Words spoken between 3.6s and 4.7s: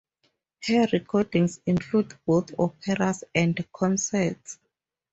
concerts.